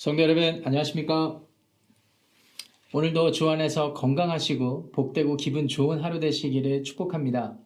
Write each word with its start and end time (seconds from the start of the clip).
성도 0.00 0.22
여러분, 0.22 0.62
안녕하십니까? 0.64 1.42
오늘도 2.94 3.32
주 3.32 3.50
안에서 3.50 3.92
건강하시고 3.92 4.92
복되고 4.92 5.36
기분 5.36 5.68
좋은 5.68 6.00
하루 6.00 6.18
되시기를 6.20 6.84
축복합니다. 6.84 7.58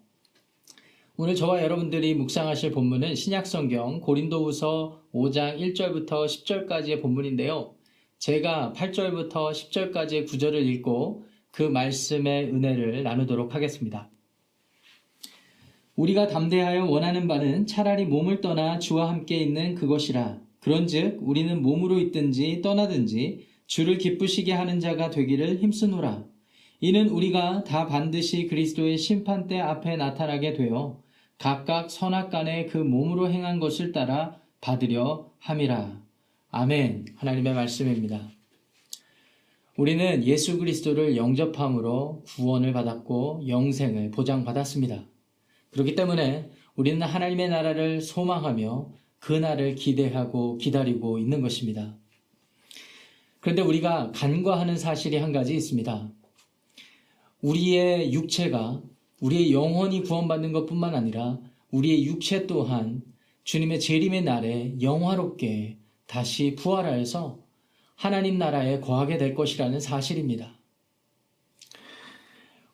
오늘 1.17 1.37
저와 1.37 1.63
여러분들이 1.63 2.17
묵상하실 2.17 2.73
본문은 2.73 3.15
신약성경 3.15 4.01
고린도후서 4.01 5.03
5장 5.15 5.61
1절부터 5.61 6.27
10절까지의 6.27 7.01
본문인데요. 7.01 7.77
제가 8.19 8.73
8절부터 8.75 9.53
10절까지의 9.53 10.27
구절을 10.27 10.61
읽고 10.71 11.27
그 11.53 11.63
말씀의 11.63 12.47
은혜를 12.47 13.05
나누도록 13.05 13.55
하겠습니다. 13.55 14.11
우리가 15.95 16.27
담대하여 16.27 16.87
원하는 16.87 17.29
바는 17.29 17.69
차라리 17.69 18.05
몸을 18.07 18.41
떠나 18.41 18.81
주와 18.81 19.09
함께 19.09 19.37
있는 19.37 19.77
그것이라. 19.77 20.44
그런즉 20.65 21.19
우리는 21.21 21.61
몸으로 21.61 21.99
있든지 21.99 22.63
떠나든지 22.63 23.47
주를 23.67 23.99
기쁘시게 23.99 24.55
하는 24.55 24.81
자가 24.81 25.11
되기를 25.11 25.59
힘쓰노라. 25.59 26.25
이는 26.81 27.11
우리가 27.11 27.65
다 27.65 27.87
반드시 27.87 28.47
그리스도의 28.47 28.97
심판대 28.97 29.61
앞에 29.61 29.97
나타나게 29.97 30.55
되어 30.55 31.03
각각 31.37 31.91
선악간에 31.91 32.67
그 32.67 32.79
몸으로 32.79 33.31
행한 33.31 33.61
것을 33.61 33.93
따라 33.93 34.41
받으려 34.63 35.31
함이라. 35.39 36.01
아멘. 36.51 37.09
하나님의 37.17 37.53
말씀입니다. 37.53 38.31
우리는 39.77 40.25
예수 40.25 40.59
그리스도를 40.59 41.19
영접함으로 41.19 42.23
구원을 42.25 42.73
받았고 42.73 43.45
영생을 43.49 44.13
보장받았습니다. 44.13 45.05
그렇기 45.73 45.95
때문에 45.95 46.49
우리는 46.75 47.03
하나님의 47.03 47.51
나라를 47.51 48.01
소망하며 48.01 49.04
그 49.25 49.33
날을 49.33 49.75
기대하고 49.75 50.59
기다리고 50.59 51.19
있는 51.19 51.41
것입니다. 51.41 51.97
그런데 53.41 53.63
우리가 53.63 54.13
간과하는 54.15 54.77
사실이 54.77 55.17
한 55.17 55.33
가지 55.33 55.55
있습니다. 55.55 56.11
우리의 57.41 58.13
육체가 58.13 58.83
우리의 59.21 59.51
영혼이 59.51 60.03
구원받는 60.03 60.53
것뿐만 60.53 60.95
아니라 60.95 61.39
우리의 61.71 62.05
육체 62.05 62.47
또한 62.47 63.01
주님의 63.45 63.81
재림의 63.81 64.25
날에 64.25 64.75
영화롭게 64.83 65.79
다시 66.07 66.55
부활하여서 66.55 67.39
하나님 67.97 68.37
나라에 68.37 68.81
거하게 68.81 69.17
될 69.17 69.35
것이라는 69.35 69.81
사실입니다. 69.81 70.59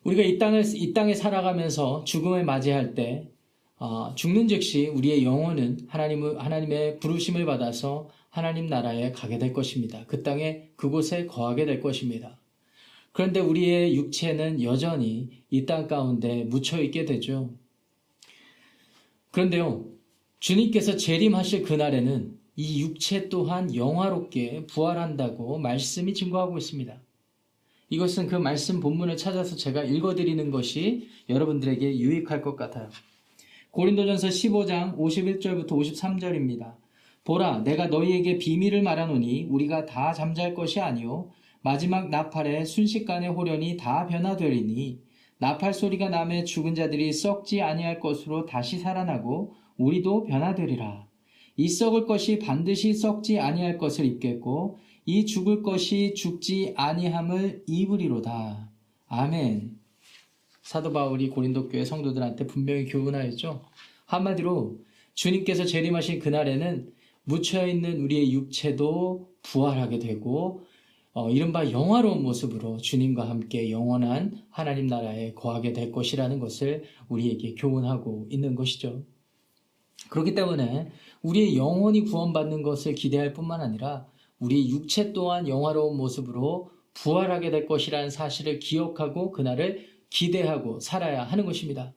우리가 0.03 0.21
이 0.21 0.37
땅을 0.37 0.63
이 0.75 0.93
땅에 0.93 1.15
살아가면서 1.15 2.03
죽음을 2.03 2.43
맞이할 2.43 2.93
때 2.93 3.31
어, 3.83 4.13
죽는 4.13 4.47
즉시 4.47 4.85
우리의 4.85 5.25
영혼은 5.25 5.87
하나님 5.87 6.37
하나님의 6.37 6.99
부르심을 6.99 7.47
받아서 7.47 8.09
하나님 8.29 8.67
나라에 8.67 9.11
가게 9.11 9.39
될 9.39 9.53
것입니다. 9.53 10.05
그 10.05 10.21
땅에 10.21 10.69
그곳에 10.75 11.25
거하게 11.25 11.65
될 11.65 11.81
것입니다. 11.81 12.37
그런데 13.11 13.39
우리의 13.39 13.95
육체는 13.95 14.61
여전히 14.61 15.31
이 15.49 15.65
땅 15.65 15.87
가운데 15.87 16.43
묻혀 16.43 16.79
있게 16.79 17.05
되죠. 17.05 17.49
그런데요, 19.31 19.87
주님께서 20.39 20.95
재림하실 20.97 21.63
그날에는 21.63 22.37
이 22.57 22.81
육체 22.83 23.29
또한 23.29 23.73
영화롭게 23.73 24.67
부활한다고 24.67 25.57
말씀이 25.57 26.13
증거하고 26.13 26.59
있습니다. 26.59 27.01
이것은 27.89 28.27
그 28.27 28.35
말씀 28.35 28.79
본문을 28.79 29.17
찾아서 29.17 29.55
제가 29.55 29.83
읽어드리는 29.85 30.51
것이 30.51 31.09
여러분들에게 31.29 31.97
유익할 31.97 32.43
것 32.43 32.55
같아요. 32.55 32.89
고린도전서 33.71 34.27
15장 34.27 34.97
51절부터 34.97 35.69
53절입니다. 35.69 36.75
보라, 37.23 37.59
내가 37.59 37.87
너희에게 37.87 38.37
비밀을 38.37 38.81
말하노니 38.81 39.45
우리가 39.49 39.85
다 39.85 40.11
잠잘 40.11 40.53
것이 40.53 40.81
아니요 40.81 41.29
마지막 41.61 42.09
나팔에 42.09 42.65
순식간에 42.65 43.27
호련이 43.27 43.77
다 43.77 44.07
변화되리니 44.07 44.99
나팔 45.37 45.73
소리가 45.73 46.09
남에 46.09 46.43
죽은 46.43 46.75
자들이 46.75 47.13
썩지 47.13 47.61
아니할 47.61 47.99
것으로 47.99 48.45
다시 48.45 48.77
살아나고 48.77 49.53
우리도 49.77 50.25
변화되리라. 50.25 51.07
이 51.55 51.69
썩을 51.69 52.05
것이 52.05 52.39
반드시 52.39 52.93
썩지 52.93 53.39
아니할 53.39 53.77
것을 53.77 54.05
입겠고 54.05 54.79
이 55.05 55.25
죽을 55.25 55.63
것이 55.63 56.13
죽지 56.13 56.73
아니함을 56.75 57.63
입으리로다. 57.67 58.69
아멘. 59.07 59.80
사도 60.61 60.91
바울이 60.91 61.29
고린도 61.29 61.69
교회 61.69 61.85
성도들한테 61.85 62.47
분명히 62.47 62.85
교훈하였죠. 62.85 63.61
한마디로 64.05 64.79
주님께서 65.13 65.65
재림하신 65.65 66.19
그날에는 66.19 66.93
묻혀 67.23 67.67
있는 67.67 68.01
우리의 68.01 68.31
육체도 68.33 69.29
부활하게 69.43 69.99
되고 69.99 70.65
어, 71.13 71.29
이른바 71.29 71.69
영화로운 71.69 72.23
모습으로 72.23 72.77
주님과 72.77 73.29
함께 73.29 73.69
영원한 73.69 74.45
하나님 74.49 74.87
나라에 74.87 75.33
거하게 75.33 75.73
될 75.73 75.91
것이라는 75.91 76.39
것을 76.39 76.83
우리에게 77.09 77.55
교훈하고 77.55 78.27
있는 78.29 78.55
것이죠. 78.55 79.03
그렇기 80.09 80.33
때문에 80.35 80.89
우리의 81.21 81.57
영혼이 81.57 82.05
구원받는 82.05 82.63
것을 82.63 82.95
기대할 82.95 83.33
뿐만 83.33 83.61
아니라 83.61 84.07
우리 84.39 84.69
육체 84.69 85.11
또한 85.11 85.47
영화로운 85.47 85.97
모습으로 85.97 86.71
부활하게 86.93 87.51
될 87.51 87.65
것이라는 87.65 88.09
사실을 88.09 88.59
기억하고 88.59 89.31
그날을 89.31 89.85
기대하고 90.11 90.79
살아야 90.79 91.23
하는 91.23 91.45
것입니다. 91.45 91.93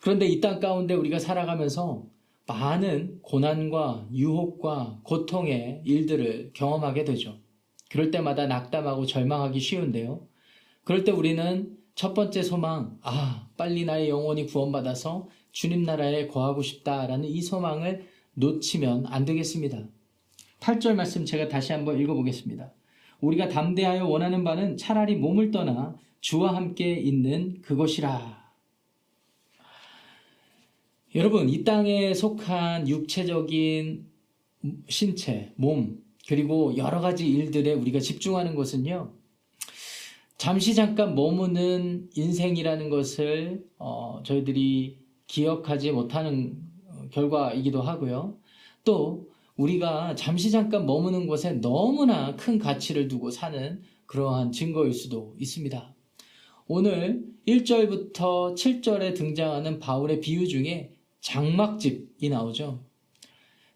그런데 0.00 0.26
이 0.26 0.40
땅 0.40 0.60
가운데 0.60 0.94
우리가 0.94 1.18
살아가면서 1.18 2.04
많은 2.46 3.18
고난과 3.22 4.06
유혹과 4.14 5.00
고통의 5.02 5.82
일들을 5.84 6.52
경험하게 6.54 7.04
되죠. 7.04 7.38
그럴 7.90 8.12
때마다 8.12 8.46
낙담하고 8.46 9.06
절망하기 9.06 9.58
쉬운데요. 9.58 10.28
그럴 10.84 11.02
때 11.02 11.10
우리는 11.10 11.76
첫 11.96 12.14
번째 12.14 12.42
소망, 12.42 12.98
아, 13.02 13.48
빨리 13.56 13.84
나의 13.84 14.08
영혼이 14.10 14.46
구원받아서 14.46 15.28
주님 15.50 15.82
나라에 15.82 16.28
거하고 16.28 16.62
싶다라는 16.62 17.28
이 17.28 17.40
소망을 17.40 18.06
놓치면 18.34 19.06
안 19.06 19.24
되겠습니다. 19.24 19.88
8절 20.60 20.94
말씀 20.94 21.24
제가 21.24 21.48
다시 21.48 21.72
한번 21.72 21.98
읽어보겠습니다. 21.98 22.70
우리가 23.20 23.48
담대하여 23.48 24.06
원하는 24.06 24.44
바는 24.44 24.76
차라리 24.76 25.16
몸을 25.16 25.50
떠나 25.50 25.96
주와 26.26 26.56
함께 26.56 26.92
있는 26.92 27.62
그것이라. 27.62 28.50
여러분, 31.14 31.48
이 31.48 31.62
땅에 31.62 32.14
속한 32.14 32.88
육체적인 32.88 34.04
신체, 34.88 35.52
몸, 35.54 36.02
그리고 36.26 36.76
여러 36.76 37.00
가지 37.00 37.30
일들에 37.30 37.74
우리가 37.74 38.00
집중하는 38.00 38.56
것은요, 38.56 39.12
잠시 40.36 40.74
잠깐 40.74 41.14
머무는 41.14 42.10
인생이라는 42.16 42.90
것을 42.90 43.64
어, 43.78 44.20
저희들이 44.24 44.98
기억하지 45.28 45.92
못하는 45.92 46.60
결과이기도 47.12 47.82
하고요. 47.82 48.36
또 48.82 49.30
우리가 49.54 50.16
잠시 50.16 50.50
잠깐 50.50 50.86
머무는 50.86 51.28
곳에 51.28 51.52
너무나 51.52 52.34
큰 52.34 52.58
가치를 52.58 53.06
두고 53.06 53.30
사는 53.30 53.80
그러한 54.06 54.50
증거일 54.50 54.92
수도 54.92 55.36
있습니다. 55.38 55.95
오늘 56.68 57.24
1절부터 57.46 58.56
7절에 58.56 59.14
등장하는 59.14 59.78
바울의 59.78 60.20
비유 60.20 60.48
중에 60.48 60.90
장막집이 61.20 62.28
나오죠. 62.28 62.80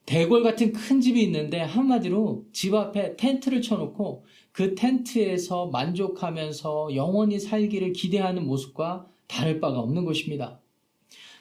대궐 0.06 0.42
같은 0.42 0.72
큰 0.72 1.00
집이 1.00 1.22
있는데 1.22 1.60
한마디로 1.60 2.46
집 2.52 2.74
앞에 2.74 3.16
텐트를 3.16 3.62
쳐놓고 3.62 4.24
그 4.50 4.74
텐트에서 4.74 5.66
만족하면서 5.66 6.96
영원히 6.96 7.38
살기를 7.38 7.92
기대하는 7.92 8.44
모습과 8.44 9.06
다를 9.28 9.60
바가 9.60 9.78
없는 9.78 10.04
것입니다. 10.04 10.60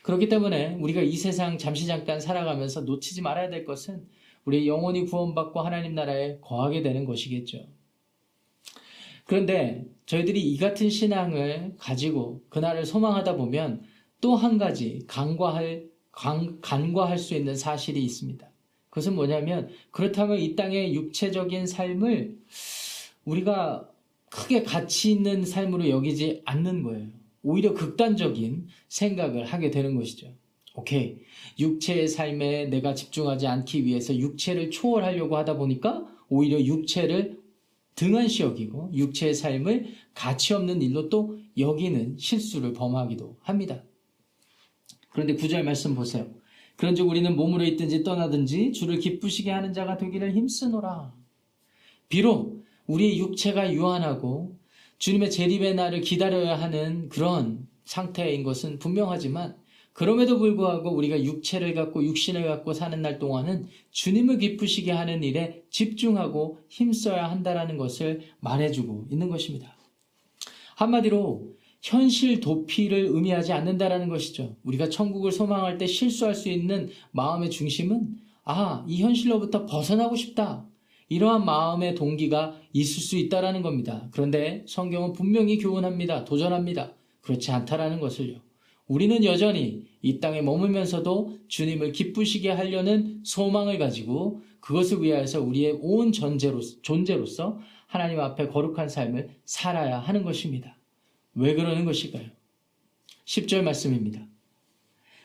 그렇기 0.04 0.30
때문에 0.30 0.76
우리가 0.76 1.02
이 1.02 1.14
세상 1.14 1.58
잠시 1.58 1.88
잠깐 1.88 2.20
살아가면서 2.20 2.82
놓치지 2.82 3.24
말아야 3.24 3.50
될 3.50 3.66
것은 3.66 4.06
우리 4.46 4.68
영혼이 4.68 5.08
구원받고 5.08 5.62
하나님 5.62 5.96
나라에 5.96 6.38
거하게 6.42 6.84
되는 6.84 7.06
것이겠죠. 7.06 7.66
그런데 9.30 9.86
저희들이 10.08 10.42
이 10.42 10.58
같은 10.58 10.90
신앙을 10.90 11.76
가지고 11.78 12.42
그날을 12.50 12.84
소망하다 12.84 13.36
보면 13.36 13.84
또 14.22 14.36
한 14.36 14.58
가지 14.58 15.04
간과할, 15.06 15.86
간, 16.12 16.60
간과할 16.62 17.20
수 17.20 17.36
있는 17.36 17.56
사실이 17.56 18.04
있습니다. 18.04 18.50
그것은 18.90 19.14
뭐냐면 19.14 19.70
그렇다면 19.92 20.40
이 20.40 20.56
땅의 20.56 20.96
육체적인 20.96 21.68
삶을 21.68 22.40
우리가 23.24 23.88
크게 24.32 24.64
가치 24.64 25.12
있는 25.12 25.46
삶으로 25.46 25.90
여기지 25.90 26.42
않는 26.46 26.82
거예요. 26.82 27.10
오히려 27.44 27.76
극단적인 27.76 28.66
생각을 28.88 29.46
하게 29.46 29.70
되는 29.70 29.96
것이죠. 29.96 30.34
오케이. 30.74 31.18
육체의 31.60 32.08
삶에 32.08 32.66
내가 32.66 32.96
집중하지 32.96 33.46
않기 33.46 33.86
위해서 33.86 34.16
육체를 34.16 34.72
초월하려고 34.72 35.38
하다 35.38 35.58
보니까 35.58 36.08
오히려 36.30 36.60
육체를 36.60 37.39
등한시 38.00 38.44
여기고 38.44 38.92
육체의 38.94 39.34
삶을 39.34 39.88
가치 40.14 40.54
없는 40.54 40.82
일로 40.82 41.10
또 41.10 41.38
여기는 41.58 42.16
실수를 42.18 42.72
범하기도 42.72 43.40
합니다. 43.42 43.84
그런데 45.10 45.36
구절 45.36 45.66
말씀 45.66 45.96
보세요. 45.96 46.34
그런즉 46.78 47.10
우리는 47.10 47.36
몸으로 47.36 47.66
있든지 47.66 48.06
떠나든지 48.06 48.72
주를 48.72 49.00
기쁘시게 49.00 49.52
하는 49.52 49.74
자가 49.74 49.98
되기를 49.98 50.34
힘쓰노라. 50.34 51.14
비록 52.08 52.64
우리의 52.88 53.20
육체가 53.20 53.74
유한하고 53.74 54.58
주님의 54.98 55.30
재림의 55.30 55.76
날을 55.76 56.00
기다려야 56.00 56.58
하는 56.58 57.10
그런 57.10 57.68
상태인 57.84 58.44
것은 58.44 58.80
분명하지만 58.80 59.58
그럼에도 60.00 60.38
불구하고 60.38 60.96
우리가 60.96 61.22
육체를 61.26 61.74
갖고 61.74 62.02
육신을 62.02 62.48
갖고 62.48 62.72
사는 62.72 63.02
날 63.02 63.20
동안은 63.20 63.68
주님을 63.92 64.38
기쁘시게 64.38 64.94
하는 64.94 65.26
일에 65.26 65.66
집중하고 65.72 66.60
힘써야 66.70 67.30
한다라는 67.30 67.76
것을 67.76 68.22
말해주고 68.40 69.08
있는 69.12 69.28
것입니다. 69.28 69.76
한마디로 70.78 71.50
현실 71.82 72.40
도피를 72.40 73.10
의미하지 73.12 73.52
않는다라는 73.52 74.08
것이죠. 74.08 74.56
우리가 74.64 74.88
천국을 74.88 75.34
소망할 75.34 75.78
때 75.78 75.86
실수할 75.86 76.34
수 76.34 76.48
있는 76.48 76.88
마음의 77.12 77.50
중심은 77.50 78.20
아, 78.46 78.86
이 78.88 79.02
현실로부터 79.04 79.66
벗어나고 79.66 80.16
싶다. 80.16 80.66
이러한 81.10 81.44
마음의 81.44 81.96
동기가 81.96 82.56
있을 82.72 83.04
수 83.04 83.18
있다라는 83.18 83.64
겁니다. 83.64 84.08
그런데 84.12 84.64
성경은 84.66 85.12
분명히 85.12 85.58
교훈합니다. 85.58 86.24
도전합니다. 86.24 86.94
그렇지 87.20 87.52
않다라는 87.52 88.00
것을요. 88.00 88.49
우리는 88.90 89.24
여전히 89.24 89.86
이 90.02 90.20
땅에 90.20 90.42
머물면서도 90.42 91.38
주님을 91.48 91.92
기쁘시게 91.92 92.50
하려는 92.50 93.22
소망을 93.24 93.78
가지고 93.78 94.42
그것을 94.60 95.02
위하여서 95.04 95.42
우리의 95.42 95.78
온 95.80 96.12
전제로, 96.12 96.60
존재로서 96.82 97.60
하나님 97.86 98.20
앞에 98.20 98.48
거룩한 98.48 98.90
삶을 98.90 99.30
살아야 99.46 100.00
하는 100.00 100.24
것입니다. 100.24 100.76
왜 101.36 101.54
그러는 101.54 101.86
것일까요? 101.86 102.30
10절 103.26 103.62
말씀입니다. 103.62 104.26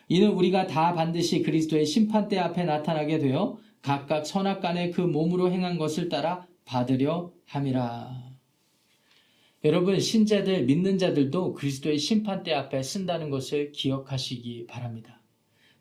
이는 0.09 0.29
우리가 0.31 0.67
다 0.67 0.93
반드시 0.93 1.41
그리스도의 1.41 1.87
심판대 1.87 2.37
앞에 2.37 2.65
나타나게 2.65 3.17
되어 3.17 3.57
각각 3.81 4.27
선악간에 4.27 4.91
그 4.91 5.01
몸으로 5.01 5.51
행한 5.51 5.79
것을 5.79 6.07
따라 6.07 6.45
받으려 6.65 7.31
함이라. 7.47 8.34
여러분 9.65 9.99
신자들 9.99 10.65
믿는 10.65 10.99
자들도 10.99 11.53
그리스도의 11.55 11.97
심판대 11.97 12.53
앞에 12.53 12.83
쓴다는 12.83 13.31
것을 13.31 13.71
기억하시기 13.71 14.67
바랍니다. 14.67 15.23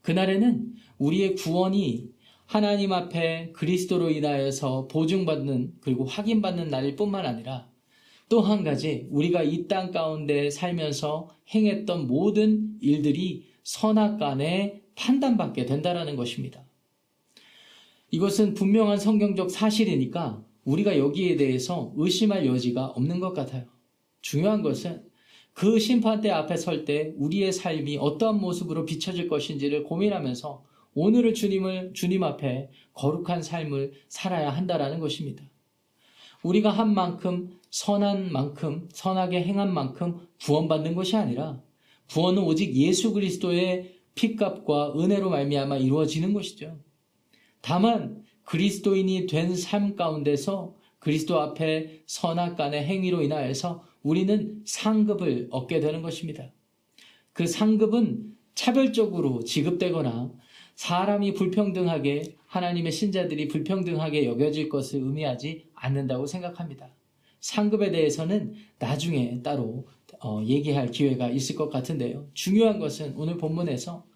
그날에는 0.01 0.73
우리의 0.97 1.35
구원이 1.35 2.09
하나님 2.47 2.95
앞에 2.95 3.53
그리스도로 3.53 4.11
인하여서 4.11 4.89
보증받는 4.89 5.75
그리고 5.83 6.07
확인받는 6.07 6.69
날일 6.71 6.97
뿐만 6.97 7.27
아니라 7.27 7.69
또 8.31 8.41
한 8.41 8.65
가지 8.65 9.07
우리가 9.11 9.43
이 9.43 9.69
땅 9.69 9.91
가운데 9.91 10.49
살면서 10.49 11.37
행했던 11.55 12.07
모든 12.07 12.79
일들이 12.81 13.45
선악 13.65 14.19
간에 14.19 14.83
판단받게 14.95 15.67
된다라는 15.67 16.17
것입니다. 16.17 16.65
이것은 18.11 18.55
분명한 18.55 18.97
성경적 18.99 19.51
사실이니까 19.51 20.43
우리가 20.65 20.97
여기에 20.97 21.37
대해서 21.37 21.93
의심할 21.97 22.47
여지가 22.47 22.87
없는 22.87 23.21
것 23.21 23.35
같아요. 23.35 23.74
중요한 24.25 24.63
것은 24.63 25.05
그 25.53 25.79
심판대 25.79 26.31
앞에 26.31 26.57
설 26.57 26.87
때 26.87 27.13
우리의 27.17 27.53
삶이 27.53 27.99
어떠한 27.99 28.41
모습으로 28.41 28.87
비춰질 28.87 29.29
것인지를 29.29 29.85
고민하면서 29.85 30.65
오늘을 30.95 31.35
주님을 31.35 31.93
주님 31.93 32.23
앞에 32.25 32.71
거룩한 32.95 33.43
삶을 33.43 33.93
살아야 34.09 34.51
한다라는 34.51 34.99
것입니다. 34.99 35.45
우리가 36.43 36.71
한 36.71 36.95
만큼 36.95 37.51
선한 37.71 38.33
만큼 38.33 38.89
선하게 38.93 39.43
행한 39.43 39.73
만큼 39.73 40.27
구원받는 40.43 40.95
것이 40.95 41.17
아니라 41.17 41.61
구원은 42.11 42.43
오직 42.43 42.75
예수 42.75 43.13
그리스도의 43.13 44.01
피값과 44.15 44.95
은혜로 44.99 45.29
말미암아 45.31 45.77
이루어지는 45.77 46.33
것이죠. 46.33 46.79
다만 47.61 48.23
그리스도인이 48.45 49.27
된 49.27 49.55
삶 49.55 49.97
가운데서 49.97 50.77
그리스도 50.99 51.41
앞에 51.41 52.03
선악 52.07 52.57
간의 52.57 52.85
행위로 52.85 53.21
인하여서 53.23 53.94
우리는 54.05 54.63
상급을 54.65 55.49
얻게 55.51 55.81
되는 55.81 56.03
것입니다. 56.03 56.53
그 57.33 57.49
상급은 57.49 58.37
차별적으로 58.55 59.43
지급되거나 59.43 60.31
사람이 60.77 61.35
불평등하게 61.35 62.37
하나님의 62.47 62.93
신자들이 62.93 63.49
불평등하게 63.49 64.27
여겨질 64.27 64.69
것을 64.69 65.01
의미하지 65.01 65.67
않는다고 65.75 66.27
생각합니다. 66.27 66.95
상급에 67.41 67.91
대해서는 67.91 68.55
나중에 68.79 69.43
따로 69.43 69.89
어, 70.23 70.43
얘기할 70.45 70.91
기회가 70.91 71.29
있을 71.29 71.57
것 71.57 71.69
같은데요. 71.69 72.29
중요한 72.35 72.79
것은 72.79 73.15
오늘 73.17 73.37
본문에서 73.39 74.07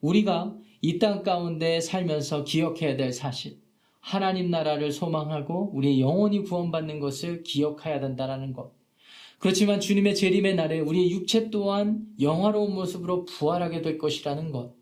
우리가 0.00 0.56
이 0.80 0.98
땅 0.98 1.22
가운데 1.24 1.80
살면서 1.80 2.44
기억해야 2.44 2.96
될 2.96 3.12
사실, 3.12 3.58
하나님 4.00 4.50
나라를 4.50 4.92
소망하고 4.92 5.72
우리의 5.74 6.00
영혼이 6.00 6.44
구원받는 6.44 7.00
것을 7.00 7.42
기억해야 7.42 7.98
된다는 7.98 8.52
것. 8.52 8.77
그렇지만 9.38 9.80
주님의 9.80 10.16
재림의 10.16 10.56
날에 10.56 10.80
우리의 10.80 11.10
육체 11.12 11.50
또한 11.50 12.06
영화로운 12.20 12.74
모습으로 12.74 13.24
부활하게 13.24 13.82
될 13.82 13.98
것이라는 13.98 14.50
것. 14.50 14.74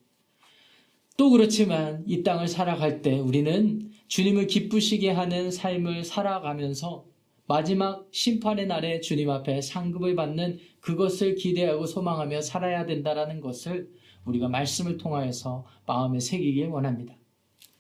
또 1.17 1.31
그렇지만 1.31 2.05
이 2.07 2.23
땅을 2.23 2.49
살아갈 2.49 3.03
때 3.03 3.19
우리는 3.19 3.91
주님을 4.09 4.47
기쁘시게 4.47 5.11
하는 5.11 5.51
삶을 5.51 6.05
살아가면서 6.05 7.07
마지막 7.47 8.09
심판의 8.11 8.67
날에 8.67 9.01
주님 9.01 9.31
앞에 9.31 9.61
상급을 9.61 10.17
받는 10.17 10.59
그것을 10.81 11.37
기대하고 11.37 11.87
소망하며 11.87 12.41
살아야 12.41 12.87
된다라는 12.87 13.41
것을 13.41 13.91
우리가 14.25 14.49
말씀을 14.49 14.97
통하여서 14.97 15.65
마음에 15.87 16.19
새기길 16.19 16.69
원합니다. 16.69 17.15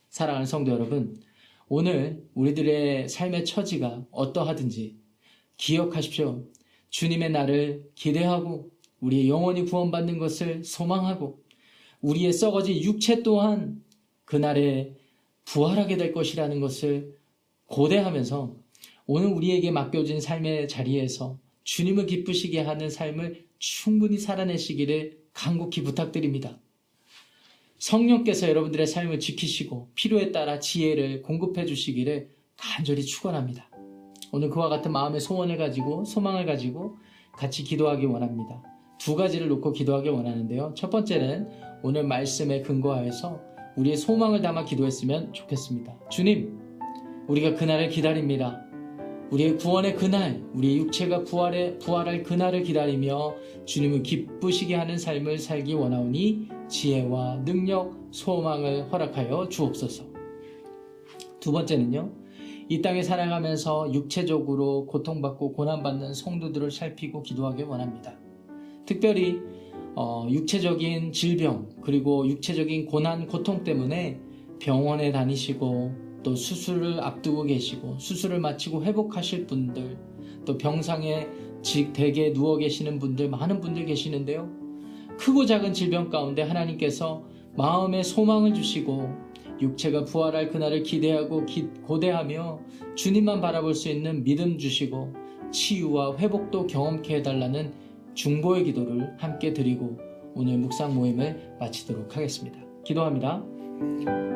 사랑하는 0.08 0.46
성도 0.46 0.70
여러분, 0.72 1.20
오늘 1.68 2.24
우리들의 2.34 3.08
삶의 3.08 3.44
처지가 3.44 4.06
어떠하든지 4.12 4.96
기억하십시오. 5.56 6.44
주님의 6.96 7.28
날을 7.30 7.90
기대하고 7.94 8.70
우리의 9.00 9.28
영혼이 9.28 9.66
구원받는 9.66 10.16
것을 10.16 10.64
소망하고 10.64 11.42
우리의 12.00 12.32
썩어진 12.32 12.82
육체 12.82 13.22
또한 13.22 13.84
그날에 14.24 14.94
부활하게 15.44 15.98
될 15.98 16.14
것이라는 16.14 16.58
것을 16.58 17.14
고대하면서 17.66 18.56
오늘 19.04 19.28
우리에게 19.28 19.72
맡겨진 19.72 20.22
삶의 20.22 20.68
자리에서 20.68 21.38
주님을 21.64 22.06
기쁘시게 22.06 22.60
하는 22.60 22.88
삶을 22.88 23.44
충분히 23.58 24.16
살아내시기를 24.16 25.18
간곡히 25.34 25.82
부탁드립니다. 25.82 26.58
성령께서 27.78 28.48
여러분들의 28.48 28.86
삶을 28.86 29.20
지키시고 29.20 29.90
필요에 29.94 30.32
따라 30.32 30.60
지혜를 30.60 31.20
공급해 31.20 31.66
주시기를 31.66 32.30
간절히 32.56 33.04
축원합니다. 33.04 33.75
오늘 34.32 34.50
그와 34.50 34.68
같은 34.68 34.92
마음의 34.92 35.20
소원을 35.20 35.56
가지고 35.56 36.04
소망을 36.04 36.46
가지고 36.46 36.96
같이 37.32 37.64
기도하기 37.64 38.06
원합니다. 38.06 38.62
두 38.98 39.14
가지를 39.14 39.48
놓고 39.48 39.72
기도하기 39.72 40.08
원하는데요. 40.08 40.72
첫 40.74 40.90
번째는 40.90 41.48
오늘 41.82 42.04
말씀에 42.04 42.62
근거하여서 42.62 43.40
우리의 43.76 43.96
소망을 43.96 44.40
담아 44.40 44.64
기도했으면 44.64 45.32
좋겠습니다. 45.32 45.94
주님, 46.08 46.58
우리가 47.28 47.54
그날을 47.54 47.88
기다립니다. 47.88 48.62
우리의 49.30 49.58
구원의 49.58 49.96
그날, 49.96 50.42
우리의 50.54 50.78
육체가 50.78 51.24
부활에, 51.24 51.78
부활할 51.78 52.22
그날을 52.22 52.62
기다리며 52.62 53.34
주님을 53.64 54.02
기쁘시게 54.02 54.74
하는 54.74 54.96
삶을 54.96 55.38
살기 55.38 55.74
원하오니 55.74 56.48
지혜와 56.68 57.44
능력, 57.44 57.94
소망을 58.12 58.90
허락하여 58.90 59.48
주옵소서. 59.48 60.04
두 61.40 61.52
번째는요, 61.52 62.10
이 62.68 62.82
땅에 62.82 63.02
살아가면서 63.02 63.92
육체적으로 63.94 64.86
고통받고 64.86 65.52
고난받는 65.52 66.14
성도들을 66.14 66.72
살피고 66.72 67.22
기도하기 67.22 67.62
원합니다. 67.62 68.14
특별히 68.84 69.40
어, 69.94 70.26
육체적인 70.28 71.12
질병 71.12 71.68
그리고 71.82 72.26
육체적인 72.26 72.86
고난 72.86 73.26
고통 73.28 73.62
때문에 73.62 74.20
병원에 74.58 75.12
다니시고 75.12 76.06
또 76.22 76.34
수술을 76.34 77.00
앞두고 77.00 77.44
계시고 77.44 77.98
수술을 77.98 78.40
마치고 78.40 78.82
회복하실 78.82 79.46
분들 79.46 79.96
또 80.44 80.58
병상에 80.58 81.28
댁에 81.92 82.32
누워 82.32 82.56
계시는 82.56 82.98
분들 82.98 83.28
많은 83.28 83.60
분들 83.60 83.86
계시는데요. 83.86 84.48
크고 85.18 85.46
작은 85.46 85.72
질병 85.72 86.10
가운데 86.10 86.42
하나님께서 86.42 87.24
마음에 87.56 88.02
소망을 88.02 88.54
주시고 88.54 89.25
육체가 89.60 90.04
부활할 90.04 90.50
그날을 90.50 90.82
기대하고 90.82 91.46
기, 91.46 91.68
고대하며 91.86 92.60
주님만 92.94 93.40
바라볼 93.40 93.74
수 93.74 93.88
있는 93.88 94.22
믿음 94.24 94.58
주시고 94.58 95.14
치유와 95.50 96.16
회복도 96.18 96.66
경험케 96.66 97.16
해달라는 97.16 97.72
중보의 98.14 98.64
기도를 98.64 99.14
함께 99.18 99.52
드리고 99.52 99.98
오늘 100.34 100.58
묵상 100.58 100.94
모임을 100.94 101.56
마치도록 101.60 102.16
하겠습니다. 102.16 102.58
기도합니다. 102.84 103.42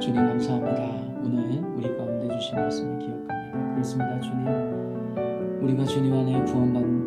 주님 0.00 0.16
감사합니다. 0.16 0.82
오늘 1.24 1.64
우리 1.76 1.88
가운데 1.96 2.28
주신 2.38 2.56
말씀을 2.56 2.98
기억합니다. 2.98 3.72
그렇습니다. 3.72 4.20
주님, 4.20 5.62
우리가 5.62 5.84
주님 5.84 6.12
안에 6.12 6.44
구원받는 6.44 7.06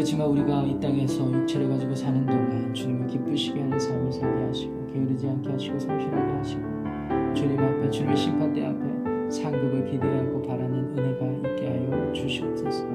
그렇지만 0.00 0.28
우리가 0.28 0.62
이 0.62 0.80
땅에서 0.80 1.30
육체를 1.30 1.68
가지고 1.68 1.94
사는 1.94 2.24
동안 2.24 2.72
주님을 2.72 3.06
기쁘시게 3.06 3.60
하는 3.60 3.78
삶을 3.78 4.10
살게 4.10 4.44
하시고 4.46 4.86
게으르지 4.86 5.28
않게 5.28 5.50
하시고 5.50 5.78
성실하게 5.78 6.32
하시고 6.38 6.62
주님 7.34 7.58
앞에 7.58 7.90
주님의 7.90 8.16
심판대 8.16 8.64
앞에 8.64 9.30
상급을 9.30 9.84
기대하고 9.90 10.40
바라는 10.40 10.96
은혜가 10.96 11.50
있게 11.50 11.68
하여 11.68 12.12
주시옵소서. 12.14 12.86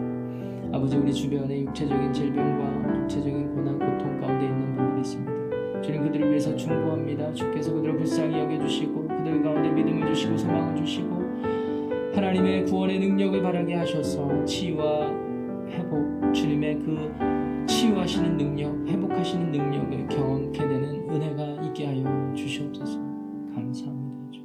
아버지 0.74 0.98
우리 0.98 1.14
주변에 1.14 1.62
육체적인 1.62 2.12
질병과 2.12 3.04
육체적인 3.04 3.54
고난 3.54 3.78
고통 3.78 4.20
가운데 4.20 4.48
있는 4.48 4.76
분들이 4.76 5.02
있습니다. 5.02 5.82
주님 5.84 6.02
그들을 6.06 6.30
위해서 6.32 6.56
중보합니다. 6.56 7.32
주께서 7.34 7.72
그들을 7.72 7.98
불쌍히 7.98 8.40
여겨주시고 8.40 9.08
그들 9.10 9.44
가운데 9.44 9.70
믿음을 9.70 10.08
주시고 10.08 10.38
소망을 10.38 10.76
주시고 10.76 11.24
하나님의 12.16 12.66
구원의 12.66 12.98
능력을 12.98 13.44
바라게 13.44 13.76
하셔서 13.76 14.44
치유와 14.44 15.26
회복 15.70 16.15
주님의 16.46 16.76
그 16.78 17.66
치유하시는 17.68 18.38
능력 18.38 18.88
회복하시는 18.88 19.52
능력을 19.52 20.08
경험케 20.10 20.60
되는 20.60 21.10
은혜가 21.10 21.66
있게 21.66 21.88
하여 21.88 22.34
주시옵소서. 22.36 23.00
감사합니다 23.56 24.32
주. 24.32 24.42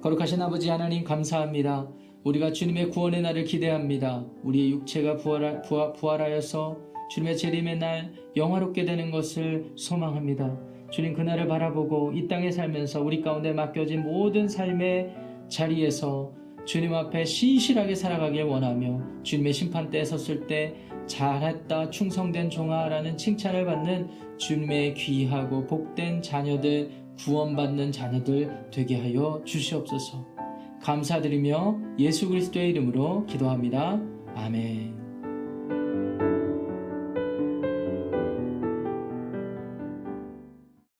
거룩하신 0.00 0.40
아버지 0.40 0.70
하나님 0.70 1.04
감사합니다. 1.04 1.90
우리가 2.24 2.52
주님의 2.52 2.88
구원의 2.88 3.20
날을 3.20 3.44
기대합니다. 3.44 4.24
우리의 4.44 4.70
육체가 4.70 5.16
부활하, 5.18 5.60
부활, 5.60 5.92
부활하여서 5.92 6.78
주님의 7.10 7.36
재림의 7.36 7.78
날 7.78 8.14
영화롭게 8.34 8.86
되는 8.86 9.10
것을 9.10 9.72
소망합니다. 9.76 10.58
주님 10.90 11.12
그날을 11.12 11.46
바라보고 11.48 12.12
이 12.14 12.26
땅에 12.28 12.50
살면서 12.50 13.02
우리 13.02 13.20
가운데 13.20 13.52
맡겨진 13.52 14.04
모든 14.04 14.48
삶의 14.48 15.14
자리에서 15.48 16.37
주님 16.68 16.92
앞에 16.92 17.24
신실하게 17.24 17.94
살아가길 17.94 18.42
원하며 18.42 19.22
주님의 19.22 19.54
심판대에 19.54 20.04
섰을 20.04 20.46
때 20.46 20.74
잘했다 21.06 21.88
충성된 21.88 22.50
종아라는 22.50 23.16
칭찬을 23.16 23.64
받는 23.64 24.36
주님의 24.36 24.92
귀하고 24.92 25.66
복된 25.66 26.20
자녀들 26.20 26.90
구원받는 27.20 27.90
자녀들 27.90 28.68
되게 28.70 29.00
하여 29.00 29.40
주시옵소서 29.46 30.26
감사드리며 30.82 31.78
예수 32.00 32.28
그리스도의 32.28 32.68
이름으로 32.68 33.24
기도합니다. 33.24 33.98
아멘 34.34 34.97